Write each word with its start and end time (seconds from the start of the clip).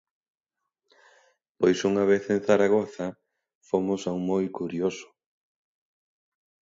Pois 1.59 1.79
unha 1.89 2.03
vez 2.11 2.23
en 2.33 2.39
Zaragoza 2.47 3.05
fomos 3.69 4.01
a 4.05 4.11
un 4.17 4.21
moi 4.31 4.45
curioso. 4.59 5.07